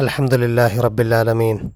الحمد 0.00 0.34
لله 0.34 0.80
رب 0.80 1.00
العالمين. 1.00 1.72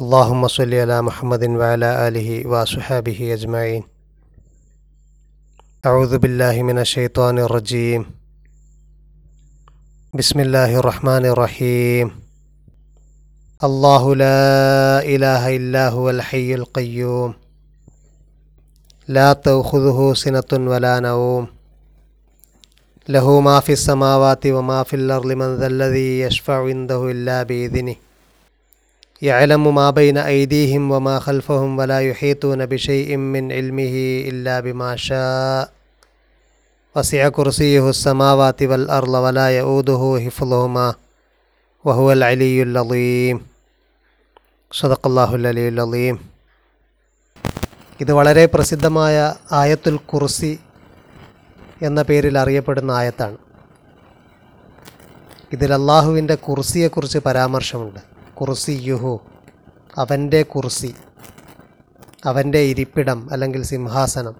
اللهم 0.00 0.48
صل 0.48 0.74
على 0.74 1.02
محمد 1.02 1.44
وعلى 1.44 2.08
آله 2.08 2.46
وصحابه 2.46 3.34
أجمعين. 3.34 3.82
أعوذ 5.86 6.18
بالله 6.18 6.62
من 6.62 6.78
الشيطان 6.78 7.38
الرجيم. 7.38 8.04
بسم 10.14 10.40
الله 10.40 10.76
الرحمن 10.76 11.26
الرحيم. 11.26 12.10
الله 13.64 14.14
لا 14.14 15.00
إله 15.00 15.56
إلا 15.56 15.88
هو 15.88 16.10
الحي 16.10 16.54
القيوم. 16.54 17.34
لا 19.08 19.32
تأخذه 19.32 20.12
سنة 20.14 20.50
ولا 20.52 21.00
نوم. 21.00 21.59
له 23.09 23.39
ما 23.39 23.59
في 23.59 23.71
السماوات 23.73 24.43
وما 24.47 24.83
في 24.83 24.95
الأرض 24.95 25.25
من 25.31 25.55
ذا 25.55 25.67
الذي 25.67 26.19
يشفع 26.19 26.57
عنده 26.63 27.11
إلا 27.11 27.43
بإذنه 27.43 27.95
يعلم 29.21 29.75
ما 29.75 29.89
بين 29.89 30.17
أيديهم 30.17 30.91
وما 30.91 31.19
خلفهم 31.19 31.77
ولا 31.79 31.99
يحيطون 32.01 32.65
بشيء 32.65 33.17
من 33.17 33.51
علمه 33.51 33.95
إلا 34.29 34.59
بما 34.59 34.95
شاء 34.97 35.71
وسع 36.95 37.29
كرسيه 37.29 37.89
السماوات 37.89 38.63
والأرض 38.63 39.09
ولا 39.09 39.47
يؤوده 39.49 40.21
حفظهما 40.25 40.95
وهو 41.85 42.11
العلي 42.11 42.63
العظيم 42.63 43.37
صدق 44.71 45.01
الله 45.07 45.35
العلي 45.35 45.67
العظيم 45.67 46.15
ഇത് 47.99 48.11
വളരെ 48.11 48.43
പ്രസിദ്ധമായ 48.45 49.17
ആയത്തുൽ 49.51 49.97
കുർസി 50.11 50.49
എന്ന 51.82 52.02
പേരിൽ 52.02 52.38
അറിയപ്പെടുന്ന 52.38 52.90
ആയത്താണ്. 52.90 53.38
ഇതിൽ 55.52 55.74
അള്ളാഹുവിന്റെ 55.74 56.34
കുർസിയെക്കുറിച്ച് 56.34 57.18
പരാമർശമുണ്ട്. 57.18 58.00
കുർസി 58.34 58.80
യുഹു 58.82 59.20
അവന്റെ 59.98 60.42
കുർസി 60.42 60.94
അവന്റെ 62.24 62.58
ഇരിപ്പിടം 62.58 63.32
അല്ലെങ്കിൽ 63.32 63.62
സിംഹാസനം. 63.62 64.34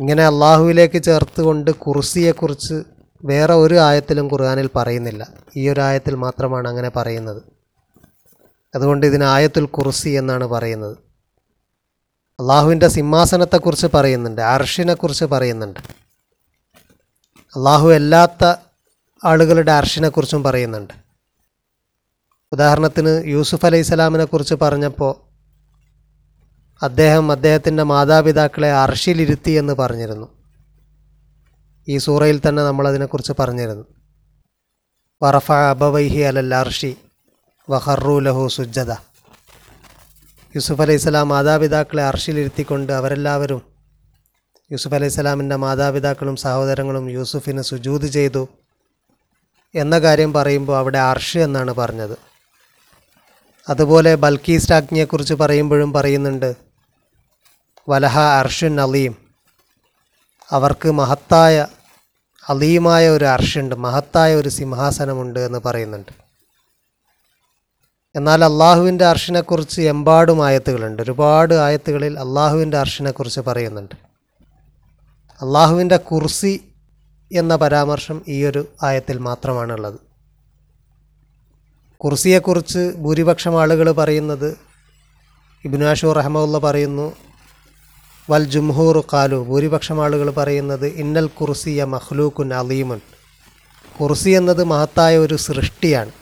ഇങ്ങനെ 0.00 0.26
അള്ളാഹുവിലേക്ക് 0.26 1.02
ചേർത്തുകൊണ്ട് 1.02 1.70
കുർസിയെക്കുറിച്ച് 1.70 2.82
വേറെ 3.24 3.54
ഒരു 3.54 3.74
ആയത്തിലും 3.74 4.26
ഖുർആാനിൽ 4.26 4.70
പറയുന്നില്ല. 4.76 5.26
ഈ 5.56 5.68
ഒരു 5.68 5.80
ആയത്തിൽ 5.80 6.14
മാത്രമാണ് 6.14 6.68
അങ്ങനെ 6.68 6.88
പറയുന്നത്. 6.88 7.42
അതുകൊണ്ട് 8.74 9.06
ഇതിന് 9.06 9.24
ആയത്തുൽ 9.24 9.66
കുർസി 9.66 10.08
എന്നാണ് 10.08 10.44
പറയുന്നത്. 10.44 11.05
അള്ളാഹുവിന്റെ 12.40 12.88
സിംഹാസനത്തെക്കുറിച്ച് 12.88 13.86
പറയുന്നുണ്ട് 13.94 14.40
അർഷിനെക്കുറിച്ച് 14.40 15.24
പറയുന്നുണ്ട്. 15.24 15.80
അള്ളാഹു 17.56 17.88
അല്ലാത്ത 17.88 18.54
ആളുകളുടെ 19.24 19.72
അർഷിനെക്കുറിച്ചും 19.72 20.42
പറയുന്നുണ്ട്. 20.42 20.94
ഉദാഹരണത്തിന് 22.52 23.26
യൂസുഫ് 23.26 23.66
അലൈഹി 23.66 23.82
സ്വലാമിനെക്കുറിച്ച് 23.82 24.54
പറഞ്ഞപ്പോൾ 24.54 25.14
അദ്ദേഹം 26.82 27.32
അദ്ദേഹത്തിന്റെ 27.32 27.82
മാതാപിതാക്കളെ 27.82 28.72
അർഷിലിരുത്തി 28.72 29.50
എന്ന് 29.50 29.72
പറഞ്ഞിരുന്നു. 29.72 30.28
ഈ 31.88 31.98
സൂറയിൽ 31.98 32.40
തന്നെ 32.48 32.64
നമ്മളതിനെക്കുറിച്ച് 32.64 33.32
പറഞ്ഞിരുന്നു. 33.38 33.84
വറഫ 35.22 35.52
അബവൈഹി 35.52 36.18
അലൽ 36.18 36.54
അർഷി 36.54 36.96
വഹറു 37.70 38.20
ലഹു 38.20 38.48
സുജ്ജത. 38.48 38.92
യൂസുഫ് 40.56 40.82
അലൈഹി 40.82 40.98
സ്വലാം 40.98 41.28
മാതാപിതാക്കളെ 41.28 42.02
അർഷിലിരുത്തിക്കൊണ്ട് 42.02 42.92
അവരെല്ലാവരും 42.92 43.62
യൂസുഫ് 44.72 44.94
അലൈഹി 44.94 45.12
സ്വലാമിന്റെ 45.12 45.56
മാതാപിതാക്കളും 45.56 46.36
സഹോദരങ്ങളും 46.36 47.10
യൂസുഫിന് 47.10 47.62
സുജൂത് 47.62 48.06
ചെയ്തു 48.06 48.48
എന്ന 49.74 49.98
കാര്യം 49.98 50.32
പറയുമ്പോൾ 50.32 50.76
അവിടെ 50.76 50.98
അർഷ് 50.98 51.38
എന്നാണ് 51.38 51.74
പറഞ്ഞത്. 51.74 52.18
അതുപോലെ 53.68 54.14
ബൽക്കീസ് 54.14 54.70
രാജ്ഞിയെക്കുറിച്ച് 54.70 55.34
പറയുമ്പോഴും 55.34 55.92
പറയുന്നുണ്ട് 55.92 56.56
വലഹ 57.88 58.18
അർഷുൻ 58.18 58.80
അലീം. 58.80 59.16
അവർക്ക് 60.50 60.90
മഹത്തായ 60.90 61.66
അലീമായ 62.48 63.08
ഒരു 63.08 63.24
അർഷുണ്ട് 63.24 63.74
മഹത്തായ 63.74 64.34
ഒരു 64.34 64.48
സിംഹാസനമുണ്ട് 64.48 65.40
എന്ന് 65.40 65.58
പറയുന്നുണ്ട്. 65.66 66.25
എന്നാൽ 68.16 68.44
അള്ളാഹുവിന്റെ 68.44 69.04
അർഷിനെക്കുറിച്ച് 69.04 69.80
എമ്പാടും 69.80 70.46
ആയത്തുകളുണ്ട്. 70.46 71.02
ഒരുപാട് 71.02 71.54
ആയത്തുകളിൽ 71.54 72.18
അള്ളാഹുവിന്റെ 72.18 72.78
അർഷിനെക്കുറിച്ച് 72.78 73.40
പറയുന്നുണ്ട്. 73.40 73.94
അള്ളാഹുവിന്റെ 75.42 75.96
കുർസി 75.96 76.60
എന്ന 77.32 77.56
പരാമർശം 77.56 78.22
ഈ 78.28 78.44
ഒരു 78.44 78.68
ആയത്തിൽ 78.82 79.18
മാത്രമാണുള്ളത്. 79.18 79.98
കുർസിയെക്കുറിച്ച് 81.96 82.92
ഭൂരിപക്ഷം 82.96 83.60
ആളുകൾ 83.60 83.92
പറയുന്നത് 83.92 84.56
ഇബിനാഷു 85.64 86.06
റഹമുല്ല 86.06 86.58
പറയുന്നു 86.58 87.16
വൽ 88.30 88.44
ജുംഹൂർ 88.44 89.04
കാലു 89.12 89.36
ഭൂരിപക്ഷം 89.36 90.04
ആളുകൾ 90.04 90.30
പറയുന്നത് 90.30 90.86
ഇന്നൽ 90.86 91.26
കുർസിയ 91.26 91.84
മഹ്ലൂക്കുൻ 91.84 92.54
അലീമുൻ. 92.54 93.00
കുർസി 94.00 94.30
എന്നത് 94.30 94.64
മഹത്തായ 94.64 95.18
ഒരു 95.18 95.36
സൃഷ്ടിയാണ്. 95.36 96.12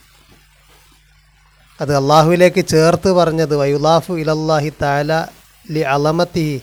അത് 1.81 1.97
അള്ളാഹുവിലേക്ക് 1.97 2.67
ചേർത്ത് 2.67 3.12
പറഞ്ഞത് 3.12 3.57
വയുലാഫു 3.57 4.15
ഇലല്ലാഹി 4.15 4.73
താല 4.83 5.29
ലി 5.71 5.81
അലമത്തി 5.81 6.62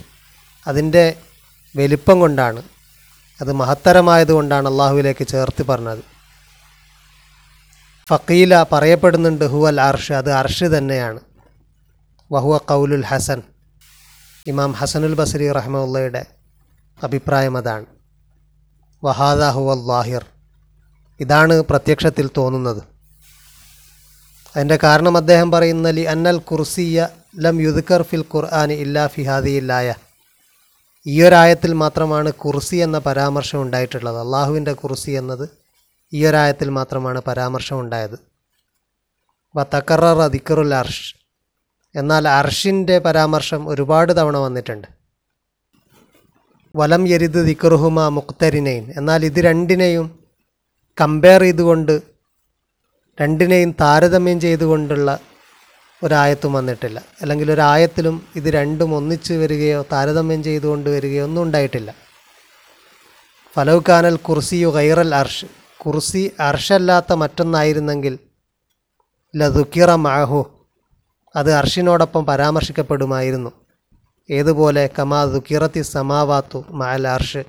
അതിന്റെ 0.67 1.17
വലിപ്പം 1.75 2.19
കൊണ്ടാണ്. 2.19 2.63
അത് 3.41 3.53
മഹത്തരമായതുകൊണ്ടാണ് 3.53 4.69
അള്ളാഹുവിലേക്ക് 4.69 5.27
ചേർത്ത് 5.27 5.65
പറഞ്ഞത്. 5.65 6.03
ഫക്കീല 8.09 8.65
പറയപ്പെടുന്നുണ്ട് 8.71 9.45
ഹുവൽ 9.45 9.81
അർഷ്. 9.81 10.11
അത് 10.11 10.31
അർഷ് 10.31 10.63
തന്നെയാണ്. 10.63 11.19
വഹുവ 12.31 12.57
കൗലുൽ 12.57 13.05
ഹസൻ. 13.05 13.41
ഇമാം 14.47 14.71
ഹസനുൽ 14.71 15.13
ബസരി 15.13 15.51
റഹ്മുള്ളയുടെ 15.51 16.25
അഭിപ്രായം 17.03 17.57
അതാണ്. 17.57 17.85
വഹാദ 19.03 19.43
ഹുവൽ 19.43 19.87
ലാഹിർ. 19.87 20.25
ഇതാണ് 21.19 21.61
പ്രത്യക്ഷത്തിൽ 21.61 22.29
തോന്നുന്നത്. 22.37 22.90
അതിന്റെ 24.55 24.79
കാരണം 24.83 25.17
അദ്ദേഹം 25.17 25.51
പറയുന്ന 25.51 25.89
ലി 25.89 26.01
അന്നൽ 26.01 26.37
കുർസിയ 26.37 27.07
ലം 27.39 27.61
യുദ്ക്കർ 27.61 28.01
ഫിൽ 28.01 28.25
ഖുർആൻ 28.35 28.71
ഇല്ലാ 28.71 29.07
ഫിഹാദിയില്ലായ 29.07 29.93
ഈ 31.07 31.23
ഒരായത്തിൽ 31.23 31.73
മാത്രമാണ് 31.73 32.33
കുർസി 32.33 32.75
എന്ന 32.75 32.97
പരാമർശം 32.99 33.61
ഉണ്ടായിട്ടുള്ളത്. 33.61 34.19
അള്ളാഹുവിന്റെ 34.19 34.73
കുർസി 34.73 35.11
എന്നത് 35.11 35.49
ഈ 36.13 36.25
ഒരായത്തിൽ 36.25 36.69
മാത്രമാണ് 36.69 37.21
പരാമർശം 37.27 37.79
ഉണ്ടായത്. 37.79 38.19
വ 39.55 39.63
തക്കറർ 39.63 40.27
ദിക്കറുൽ 40.27 40.73
അർഷ്. 40.73 41.15
എന്നാൽ 41.95 42.27
അർഷിന്റെ 42.27 42.99
പരാമർശം 42.99 43.69
ഒരുപാട് 43.69 44.17
തവണ 44.17 44.37
വന്നിട്ടുണ്ട്. 44.37 44.87
വലം 46.75 47.07
യരിദ് 47.07 47.45
ദിക്കറുഹുമ 47.47 48.07
മുക്തരിനെയും 48.07 48.93
എന്നാൽ 48.97 49.25
ഇത് 49.25 49.39
രണ്ടിനെയും 49.39 50.19
കമ്പയർ 51.01 51.41
ചെയ്തുകൊണ്ട് 51.41 52.10
രണ്ടിനെയും 53.21 53.71
താരതമ്യം 53.71 54.39
ചെയ്തുകൊണ്ടുള്ള 54.39 55.19
ഒരായത്തും 56.03 56.53
വന്നിട്ടില്ല. 56.53 57.01
അല്ലെങ്കിൽ 57.21 57.51
ഒരായത്തിലും 57.51 58.27
ഇത് 58.35 58.43
രണ്ടും 58.43 58.95
ഒന്നിച്ച് 58.95 59.33
വരികയോ 59.33 59.85
താരതമ്യം 59.91 60.43
ചെയ്തുകൊണ്ട് 60.43 60.89
വരികയോ 60.89 61.23
ഒന്നും 61.23 61.41
ഉണ്ടായിട്ടില്ല. 61.41 61.93
ഫലൗക്കാനൽ 63.53 64.15
കുർസിയു 64.15 64.67
ഗൈറൽ 64.67 65.15
അർഷ്. 65.15 65.45
കുർസി 65.85 66.31
അർഷല്ലാത്ത 66.39 67.13
മറ്റൊന്നായിരുന്നെങ്കിൽ 67.13 68.19
ലതുക്കിറ 69.35 69.91
മാഹു 69.91 70.67
അത് 71.35 71.51
അർഷിനോടൊപ്പം 71.51 72.25
പരാമർശിക്കപ്പെടുമായിരുന്നു. 72.25 73.51
ഏതുപോലെ 74.31 74.89
കമാ 74.99 75.25
ദുക്കിറത്തി 75.25 75.81
സമാവാത്തു 75.81 76.65
മാൽ 76.69 77.07
അർഷ്. 77.07 77.43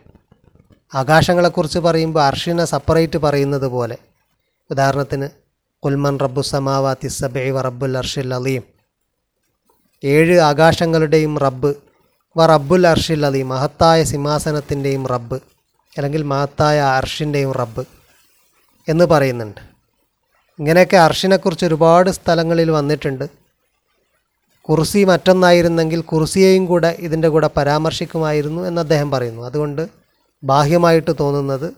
ആകാശങ്ങളെക്കുറിച്ച് 0.94 1.78
പറയുമ്പോൾ 1.78 2.22
അർഷിനെ 2.22 2.64
സപ്പറേറ്റ് 2.64 3.18
പറയുന്നത് 3.18 3.66
പോലെ. 3.66 3.98
ഉദാഹരണത്തിന് 4.70 5.41
കുൽമൻ 5.84 6.18
റബ്ബു 6.20 6.40
സമാവാത്തി 6.40 7.08
സബൈ 7.08 7.50
വ 7.50 7.60
റബ്ബുൽ 7.60 7.96
അർഷിൽ 7.98 8.34
അലീം. 8.34 8.62
ഏഴ് 10.04 10.38
ആകാശങ്ങളുടെയും 10.40 11.38
റബ്ബ് 11.38 11.74
വ 12.36 12.46
റബ്ബുൽ 12.46 12.86
അർഷിൽ 12.86 13.26
അലീം. 13.26 13.48
മഹത്തായ 13.48 14.04
സിംഹാസനത്തിന്റെയും 14.04 15.06
റബ്ബ് 15.06 15.34
അല്ലെങ്കിൽ 15.96 16.22
മഹത്തായ 16.22 16.80
അർഷിന്റെയും 16.80 17.52
റബ്ബ് 17.52 17.84
എന്ന് 18.88 19.04
പറയുന്നുണ്ട്. 19.04 19.60
ഇങ്ങനെയൊക്കെ 20.58 20.96
അർഷിനെക്കുറിച്ച് 20.96 21.66
ഒരുപാട് 21.66 22.10
സ്ഥലങ്ങളിൽ 22.10 22.70
വന്നിട്ടുണ്ട്. 22.70 23.24
കുർസി 24.62 25.04
മറ്റൊന്നായിരുന്നെങ്കിൽ 25.04 26.00
കുർസിയെയും 26.00 26.66
കൂടെ 26.66 26.96
ഇതിന്റെ 26.98 27.28
കൂടെ 27.28 27.50
പരാമർശിക്കുമായിരുന്നു 27.56 28.62
എന്ന് 28.62 28.80
അദ്ദേഹം 28.80 29.10
പറയുന്നു. 29.10 29.42
അതുകൊണ്ട് 29.42 29.88
ബാഹ്യമായിട്ട് 30.44 31.10
തോന്നുന്നത് 31.20 31.72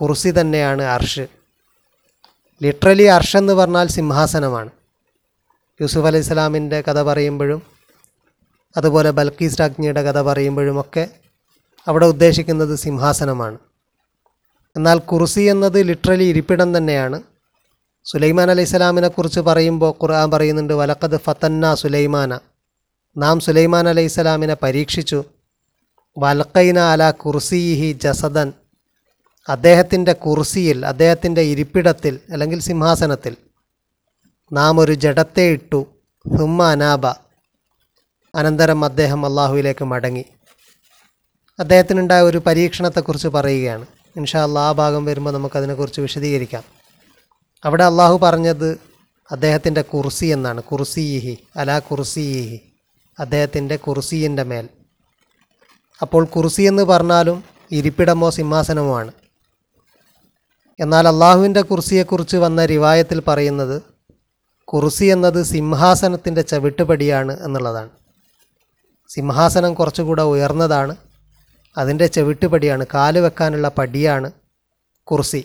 കുർസി 0.00 0.30
തന്നെയാണ് 0.40 0.82
അർഷ്. 0.82 1.35
ലിറ്ററലി 2.62 3.02
അർഷ് 3.02 3.36
എന്ന് 3.36 3.52
പറഞ്ഞാൽ 3.52 3.86
സിംഹാസനമാണ്. 3.86 4.70
യൂസുഫ് 5.80 6.06
അലൈഹി 6.06 6.24
സ്വലാമിന്റെ 6.24 6.80
കഥ 6.80 7.02
പറയുമ്പോഴും 7.02 7.62
അതുപോലെ 8.76 9.10
ബൽക്കീസ് 9.10 9.60
രാജ്ഞിയുടെ 9.60 10.02
കഥ 10.02 10.22
പറയുമ്പോഴുമൊക്കെ 10.22 11.08
അവിടെ 11.88 12.06
ഉദ്ദേശിക്കുന്നത് 12.06 12.78
സിംഹാസനമാണ്. 12.78 13.58
എന്നാൽ 14.76 14.98
കുർസി 14.98 15.40
എന്നത് 15.40 15.82
ലിറ്ററലി 15.82 16.24
ഇരിപ്പിടം 16.24 16.76
തന്നെയാണ്. 16.76 17.22
സുലൈമാൻ 18.04 18.50
അലൈഹി 18.50 18.68
സ്വലാമിനെ 18.68 19.08
കുറിച്ച് 19.08 19.40
പറയുമ്പോൾ 19.40 19.94
ഖുർആൻ 20.02 20.30
പറയുന്നുണ്ട് 20.30 20.74
വലക്കത് 20.74 21.20
ഫത്തന്ന 21.20 21.74
സുലൈമാന. 21.74 22.38
നാം 23.16 23.40
സുലൈമാൻ 23.40 23.88
അലൈഹി 23.88 24.06
സ്വലാമിനെ 24.06 24.56
പരീക്ഷിച്ചു. 24.62 25.24
വൽക്കൈന 26.18 26.78
അല 26.78 27.10
കുർസിഹി 27.10 27.92
ജസദൻ. 27.92 28.52
അദ്ദേഹത്തിന്റെ 29.48 30.12
കുർസിയിൽ 30.12 30.86
അദ്ദേഹത്തിന്റെ 30.86 31.40
ഇരിപ്പിടത്തിൽ 31.40 32.20
അല്ലെങ്കിൽ 32.30 32.60
സിംഹാസനത്തിൽ 32.60 33.36
നാം 34.52 34.80
ഒരു 34.80 34.94
ജഡത്തെ 34.94 35.42
ഇട്ടു. 35.42 35.86
ഹുമ്മ 36.38 36.62
അനാബ. 36.62 37.06
അനന്തരം 38.34 38.84
അദ്ദേഹം 38.84 39.26
അള്ളാഹുവിലേക്ക് 39.26 39.84
മടങ്ങി. 39.84 40.24
അദ്ദേഹത്തിനുണ്ടായ 41.58 42.22
ഒരു 42.22 42.38
പരീക്ഷണത്തെക്കുറിച്ച് 42.38 43.28
പറയുകയാണ്. 43.28 43.86
ഇൻഷാ 44.16 44.42
അല്ലാ 44.42 44.68
ആ 44.68 44.72
ഭാഗം 44.72 45.04
വരുമ്പോൾ 45.04 45.30
നമുക്കതിനെക്കുറിച്ച് 45.30 46.00
വിശദീകരിക്കാം. 46.00 46.62
അവിടെ 47.64 47.84
അള്ളാഹു 47.84 48.18
പറഞ്ഞത് 48.18 48.78
അദ്ദേഹത്തിന്റെ 49.30 49.82
കുർസി 49.82 50.26
എന്നാണ്. 50.26 50.62
കുർസിയിഹി 50.62 51.38
അലാ 51.56 51.78
കുർസിയിഹി 51.78 52.60
അദ്ദേഹത്തിന്റെ 53.18 53.76
കുർസീന്റെ 53.76 54.42
മേൽ. 54.42 54.68
അപ്പോൾ 56.02 56.24
കുർസി 56.24 56.62
എന്ന് 56.62 56.82
പറഞ്ഞാലും 56.82 57.44
ഇരിപ്പിടമോ 57.72 58.30
സിംഹാസനമോ 58.30 59.00
എന്നാൽ 60.78 61.08
അള്ളാഹുവിന്റെ 61.08 61.62
കുർസിയെക്കുറിച്ച് 61.62 62.36
വന്ന 62.36 62.66
റിവായത്തിൽ 62.66 63.22
പറയുന്നത് 63.28 63.82
കുർസി 64.64 65.04
എന്നത് 65.04 65.42
സിംഹാസനത്തിന്റെ 65.42 66.42
ചവിട്ടുപടിയാണ് 66.42 67.40
എന്നുള്ളതാണ്. 67.40 67.90
സിംഹാസനം 69.08 69.74
കുറച്ചുകൂടെ 69.74 70.22
ഉയർന്നതാണ് 70.22 70.96
അതിന്റെ 71.78 72.06
ചവിട്ടുപടിയാണ് 72.06 72.86
കാൽ 72.94 73.18
വെക്കാനുള്ള 73.18 73.68
പടിയാണ് 73.68 74.32
കുർസി. 75.02 75.44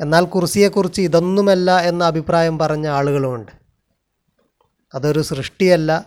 എന്നാൽ 0.00 0.24
കുർസിയെക്കുറിച്ച് 0.24 1.00
ഇതൊന്നുമല്ല 1.00 1.78
എന്ന 1.80 2.04
അഭിപ്രായം 2.04 2.58
പറഞ്ഞ 2.58 2.88
ആളുകളുമുണ്ട്. 2.88 3.52
അതൊരു 4.94 5.20
സൃഷ്ടിയല്ല 5.20 6.04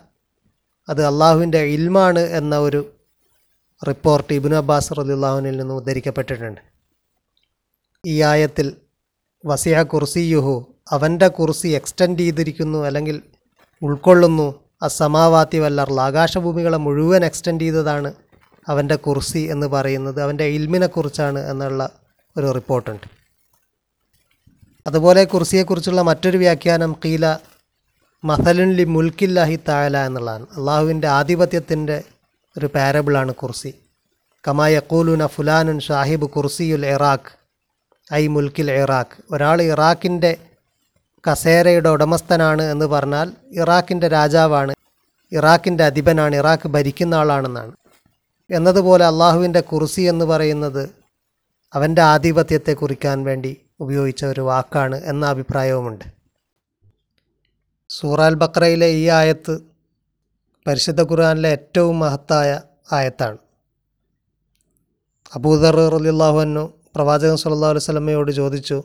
അത് 0.90 1.06
അള്ളാഹുവിന്റെ 1.06 1.58
ഇൽമാണ് 1.58 2.20
എന്ന 2.20 2.60
ഒരു 2.60 2.92
റിപ്പോർട്ട് 3.88 4.34
ഇബിനു 4.34 4.56
അബ്ബാസ് 4.56 4.94
റലിള്ളാഹുവിനിൽ 5.00 5.58
നിന്ന് 5.58 5.74
ഉദ്ധരിക്കപ്പെട്ടിട്ടുണ്ട്. 5.74 6.73
ഈ 8.06 8.22
ആയത്തിൽ 8.22 8.76
വസിയ 9.46 9.84
കുർസിയുഹു 9.84 10.76
അവന്റെ 10.92 11.28
കുർസി 11.28 11.68
എക്സ്റ്റെൻഡ് 11.68 12.20
ചെയ്തിരിക്കുന്നു 12.20 12.86
അല്ലെങ്കിൽ 12.86 13.22
ഉൾക്കൊള്ളുന്നു. 13.82 14.60
അസമാവാത്തി 14.82 15.58
വല്ലർൽ 15.58 16.02
ആകാശഭൂമികളെ 16.02 16.78
മുഴുവൻ 16.78 17.26
എക്സ്റ്റെൻഡ് 17.26 17.62
ചെയ്തതാണ് 17.62 18.14
അവന്റെ 18.68 18.96
കുർസി 18.96 19.40
എന്ന് 19.40 19.68
പറയുന്നത്. 19.68 20.22
അവന്റെ 20.22 20.44
ഇൽമിനെക്കുറിച്ചാണ് 20.44 21.40
എന്നുള്ള 21.40 21.90
ഒരു 22.38 22.52
റിപ്പോർട്ടുണ്ട്. 22.52 23.08
അതുപോലെ 24.88 25.24
കുർസിയെക്കുറിച്ചുള്ള 25.24 26.02
മറ്റൊരു 26.02 26.38
വ്യാഖ്യാനം 26.38 26.96
കീല 27.06 27.38
മസലുൻ 28.24 28.74
ലി 28.74 28.84
മുൽക്കില്ലാഹി 28.84 29.60
താല 29.68 29.98
എന്നുള്ളതാണ്. 29.98 30.48
അള്ളാഹുവിന്റെ 30.58 31.08
ആധിപത്യത്തിന്റെ 31.08 32.04
ഒരു 32.58 32.66
പാരബിളാണ് 32.66 33.34
കുർസി. 33.34 33.74
കമായ 34.48 34.82
കൂലുന 34.92 35.26
ഫുലാനുൻ 35.26 35.80
ഷാഹിബ് 35.80 36.30
കുർസിയുൽ 36.30 36.86
ഇറാഖ്. 36.86 37.43
ഐ 38.14 38.28
മുൽക്കിൽ 38.28 38.72
ഇറാഖ്. 38.72 39.22
ഒരാൾ 39.32 39.62
ഇറാഖിന്റെ 39.62 40.38
കസേരയുടെ 41.32 41.90
ഉടമസ്ഥനാണ് 41.90 42.62
എന്ന് 42.62 42.86
പറഞ്ഞാൽ 42.86 43.32
ഇറാഖിന്റെ 43.52 44.08
രാജാവാണ് 44.08 44.76
ഇറാഖിന്റെ 45.32 45.84
അധിപനാണ് 45.84 46.36
ഇറാഖ് 46.36 46.68
ഭരിക്കുന്ന 46.68 47.16
ആളാണെന്നാണ്. 47.16 47.72
എന്നതുപോലെ 48.52 49.06
അള്ളാഹുവിന്റെ 49.06 49.62
കുർസി 49.62 50.02
എന്ന് 50.02 50.26
പറയുന്നത് 50.26 50.90
അവന്റെ 51.74 52.02
ആധിപത്യത്തെ 52.02 52.74
കുറിക്കാൻ 52.74 53.24
വേണ്ടി 53.24 53.62
ഉപയോഗിച്ച 53.80 54.26
ഒരു 54.26 54.42
വാക്കാണ് 54.42 55.02
എന്ന 55.04 55.26
അഭിപ്രായവുമുണ്ട്. 55.26 56.06
സൂറാൽ 57.90 58.34
ബക്രയിലെ 58.34 58.88
ഈ 58.88 59.08
ആയത്ത് 59.08 59.60
പരിശുദ്ധ 60.68 61.02
ഖുർആാനിലെ 61.02 61.50
ഏറ്റവും 61.50 62.00
മഹത്തായ 62.00 62.62
ആയത്താണ്. 62.92 63.38
അബൂദർ 65.36 65.76
റലിള്ളാഹുവിനു 65.90 66.83
പ്രവാചകൻ 66.95 67.38
സല്ലല്ലാഹു 67.42 67.74
അലൈഹി 67.74 67.86
വസല്ലമയോട് 67.86 68.31
ചോദിച്ചു 68.42 68.78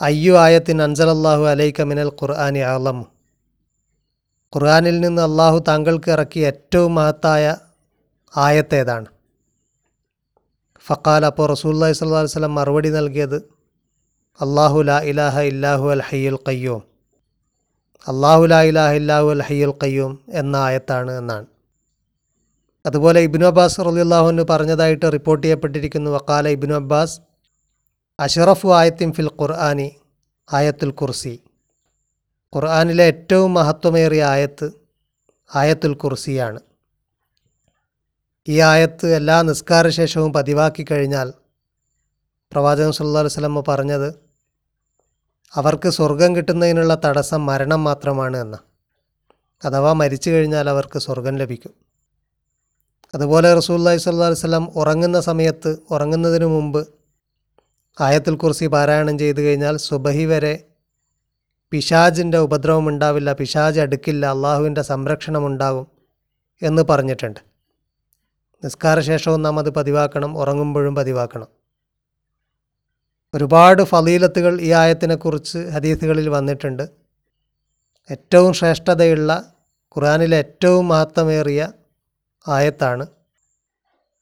അയ്യു 0.00 0.34
ആയത്തിൻ 0.44 0.78
അൻസലല്ലാഹു 0.88 1.44
അലൈക 1.52 1.84
മിനൽ 1.90 2.10
ഖുർആാനി 2.20 2.62
ആലം 2.72 2.98
ഖുർആാനിൽ 4.52 4.96
നിന്ന് 5.04 5.22
അള്ളാഹു 5.28 5.58
താങ്കൾക്ക് 5.68 6.10
ഇറക്കിയ 6.16 6.50
ഏറ്റവും 6.52 6.92
മഹത്തായ 6.98 7.44
ആയത്തേതാണ് 8.32 9.08
ഫക്കാൽ 10.86 11.22
അപ്പോൾ 11.30 11.46
റസൂല്ലാഹി 11.54 11.94
സ്വല്ലാ 11.98 12.22
വസല്ലം 12.26 12.54
മറുപടി 12.58 12.90
നൽകിയത് 12.98 13.38
അള്ളാഹു 14.40 14.78
ലാ 14.90 14.96
ഇലാഹ 15.10 15.38
ഇല്ലാഹു 15.52 15.86
അൽ 15.94 16.02
ഹയ്യുൽ 16.08 16.38
കയ്യൂം 16.48 16.82
അള്ളാഹു 18.06 18.44
ലാ 18.52 18.60
ഇലാഹ 18.70 18.92
ഇല്ലാഹു 19.00 19.26
അൽ 19.34 19.42
ഹയ്യുൽ 19.48 19.74
കയ്യൂം 19.82 20.12
എന്ന 20.40 20.54
ആയത്താണ് 20.66 21.12
എന്നാണ്. 21.20 21.46
അതുപോലെ 22.86 23.20
ഇബിനു 23.20 23.46
അബ്ബാസ് 23.46 23.80
റലിള്ളാഹുവിന് 23.80 24.42
പറഞ്ഞതായിട്ട് 24.50 25.12
റിപ്പോർട്ട് 25.12 25.46
ചെയ്യപ്പെട്ടിരിക്കുന്നു. 25.46 26.10
വക്കാല 26.10 26.48
ഇബിനു 26.48 26.74
അബ്ബാസ് 26.74 27.20
അഷറഫു 28.20 28.68
ആയത്തിൻ 28.68 29.12
ഫിൽ 29.12 29.30
ഖുർആാനി 29.40 29.90
ആയത്തുൽ 30.52 30.90
കുർസി 30.90 31.40
ഖുർആാനിലെ 32.56 33.04
ഏറ്റവും 33.04 33.54
മഹത്വമേറിയ 33.54 34.24
ആയത്ത് 34.24 34.70
ആയത്തുൽ 35.54 35.94
കുർസിയാണ് 35.94 36.60
ഈ 38.48 38.60
ആയത്ത് 38.60 39.14
എല്ലാ 39.14 39.42
നിസ്കാരശേഷവും 39.42 40.32
പതിവാക്കി 40.32 40.86
കഴിഞ്ഞാൽ 40.92 41.32
പ്രവാചകൻ 42.52 42.92
അലൈഹി 43.00 43.26
വസല്ലം 43.26 43.64
പറഞ്ഞത് 43.68 44.14
അവർക്ക് 45.56 45.88
സ്വർഗം 45.88 46.36
കിട്ടുന്നതിനുള്ള 46.36 46.94
തടസ്സം 47.04 47.46
മരണം 47.46 47.84
മാത്രമാണ് 47.84 48.36
എന്ന 48.36 48.58
അഥവാ 49.64 49.92
മരിച്ചു 49.92 50.30
കഴിഞ്ഞാൽ 50.30 50.70
അവർക്ക് 50.70 50.98
സ്വർഗം 50.98 51.36
ലഭിക്കും. 51.36 51.89
അതുപോലെ 53.14 53.48
റസൂല്ലാഹി 53.58 53.98
സ്വല്ലല്ലാഹു 54.02 54.30
അലൈഹി 54.32 54.42
വസല്ലം 54.42 54.64
ഉറങ്ങുന്ന 54.80 55.20
സമയത്ത് 55.20 55.70
ഉറങ്ങുന്നതിന് 55.94 56.48
മുമ്പ് 56.56 56.82
ആയത്തിൽ 57.98 58.34
കുറിച്ച് 58.34 58.66
പാരായണം 58.74 59.16
ചെയ്തു 59.18 59.40
കഴിഞ്ഞാൽ 59.40 59.76
സുബഹി 59.86 60.24
വരെ 60.24 60.52
പിശാജിന്റെ 61.72 62.38
ഉപദ്രവം 62.46 62.86
ഉണ്ടാവില്ല 62.88 63.32
പിശാജ് 63.40 63.80
അടുക്കില്ല 63.84 64.26
അള്ളാഹുവിന്റെ 64.34 64.82
സംരക്ഷണം 64.82 65.46
ഉണ്ടാകും 65.46 65.86
എന്ന് 66.62 66.82
പറഞ്ഞിട്ടുണ്ട്. 66.90 67.40
നിസ്കാരശേഷവും 68.62 69.42
നാം 69.42 69.58
അത് 69.58 69.70
പതിവാക്കണം 69.78 70.30
ഉറങ്ങുമ്പോഴും 70.38 70.94
പതിവാക്കണം. 71.00 71.48
ഒരുപാട് 73.34 73.82
ഫലീലത്തുകൾ 73.92 74.54
ഈ 74.60 74.70
ആയത്തിനെക്കുറിച്ച് 74.82 75.58
ഹദീസുകളിൽ 75.74 76.28
വന്നിട്ടുണ്ട്. 76.36 76.84
ഏറ്റവും 78.10 78.52
ശ്രേഷ്ഠതയുള്ള 78.58 79.30
ഖുറാനിലെ 79.96 80.36
ഏറ്റവും 80.44 80.84
മഹത്വമേറിയ 80.88 81.60
ആയത്താണ്. 82.48 83.06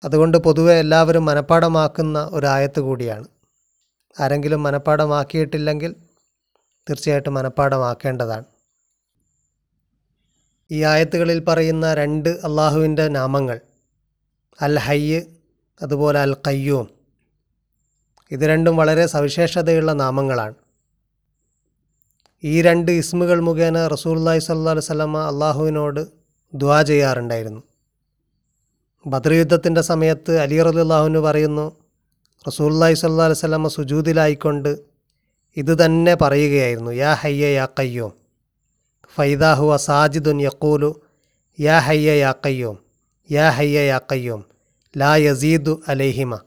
അതുകൊണ്ട് 0.04 0.38
പൊതുവെ 0.38 0.74
എല്ലാവരും 0.74 1.24
മനഃപ്പാടമാക്കുന്ന 1.24 2.28
ഒരു 2.32 2.46
ആയത്ത് 2.46 2.80
കൂടിയാണ്. 2.80 3.28
ആരെങ്കിലും 4.20 4.62
മനഃപ്പാടമാക്കിയിട്ടില്ലെങ്കിൽ 4.62 5.96
തീർച്ചയായിട്ടും 6.90 7.34
മനഃപ്പാടമാക്കേണ്ടതാണ് 7.34 8.44
ഈ 10.72 10.82
ആയത്തുകളിൽ 10.82 11.40
പറയുന്ന 11.40 11.94
രണ്ട് 11.94 12.28
അള്ളാഹുവിന്റെ 12.28 13.08
നാമങ്ങൾ 13.08 13.60
അൽ 14.60 14.78
ഹയ്യ് 14.78 15.22
അതുപോലെ 15.82 16.20
അൽ 16.20 16.34
കയ്യൂം 16.34 16.88
ഇത് 18.30 18.40
രണ്ടും 18.40 18.76
വളരെ 18.76 19.06
സവിശേഷതയുള്ള 19.06 19.92
നാമങ്ങളാണ്. 19.92 20.54
ഈ 22.44 22.62
രണ്ട് 22.62 22.92
ഇസ്മുകൾ 22.92 23.40
മുഖേന 23.40 23.86
റസൂല്ലായി 23.86 24.38
സല്ലാ 24.38 24.72
വല്ലമ 24.72 25.18
അള്ളാഹുവിനോട് 25.18 26.06
ദ്വാ 26.54 26.82
ചെയ്യാറുണ്ടായിരുന്നു. 26.82 27.67
ബദ്ർ 29.06 29.32
യുദ്ധത്തിന്റെ 29.32 29.80
സമയത്ത് 29.80 30.40
അലി 30.40 30.62
റലിള്ളാഹുവിന് 30.62 31.18
പറയുന്നു 31.18 31.66
റസൂല്ലായി 32.48 32.94
സല്ലാ 32.94 33.26
വല്ലമ 33.26 33.68
സുജൂദിലായിക്കൊണ്ട് 33.68 34.78
ഇത് 35.56 35.84
തന്നെ 35.84 36.14
പറയുകയായിരുന്നു 36.14 36.90
യാ 36.90 37.14
ഹയ്യ 37.14 37.46
യാ 37.52 37.68
കയ്യോം 37.78 38.12
ഫൈദാഹുവ 39.16 39.76
സാജിദുൻ 39.76 40.40
യക്കൂലു 40.40 41.02
യാ 41.60 41.78
ഹയ്യ 41.78 42.18
യാ 42.18 42.34
കയ്യോം 42.46 42.76
യാ 43.30 43.50
ഹയ്യ 43.50 43.86
യാ 43.86 44.00
കയ്യോം 44.12 44.44
ലാ 44.96 45.16
യസീദു 45.16 45.82
അലൈഹിമ. 45.88 46.40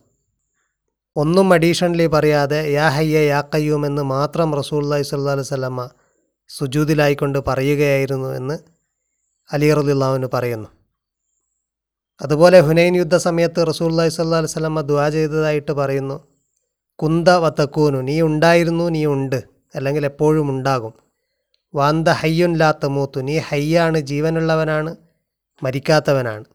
ഒന്നും 1.15 1.53
അഡീഷണലി 1.53 2.07
പറയാതെ 2.07 2.73
യാ 2.73 2.89
ഹയ്യ 2.89 3.19
യാ 3.27 3.41
കയ്യൂം 3.41 3.85
എന്ന് 3.85 4.01
മാത്രം 4.01 4.55
റസൂല്ലായി 4.55 5.03
സല്ലാ 5.03 5.33
വല്ലമ 5.33 5.89
സുജൂദിലായിക്കൊണ്ട് 6.49 7.39
പറയുകയായിരുന്നു 7.39 8.27
എന്ന് 8.27 8.57
അലി 9.53 9.73
റലിള്ളാഹുവിന് 9.73 10.27
പറയുന്നു. 10.33 10.80
അതുപോലെ 12.21 12.57
ഹുനൈൻ 12.67 12.93
യുദ്ധ 13.01 13.15
സമയത്ത് 13.27 13.59
റസൂല്ലായി 13.69 14.11
സ്വല്ലാ 14.15 14.39
വല്ലമ 14.41 14.81
ദുആ 14.89 15.05
ചെയ്തതായിട്ട് 15.15 15.73
പറയുന്നു. 15.79 16.17
കുന്ത 16.99 17.29
വത്തക്കൂനു 17.43 17.99
നീ 18.09 18.15
ഉണ്ടായിരുന്നു 18.29 18.85
നീ 18.95 19.01
ഉണ്ട് 19.15 19.39
അല്ലെങ്കിൽ 19.75 20.03
എപ്പോഴും 20.11 20.47
ഉണ്ടാകും. 20.53 20.93
വാന്ത 21.73 22.07
ഹയ്യുൻ 22.21 22.53
ലാ 22.61 22.71
മൂത്തു 22.95 23.19
നീ 23.27 23.35
ഹയ്യാണ് 23.49 23.99
ജീവനുള്ളവനാണ് 24.11 24.91
മരിക്കാത്തവനാണ്. 25.61 26.45